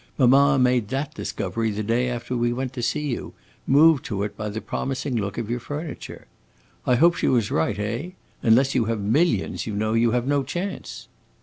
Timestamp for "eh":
7.77-8.09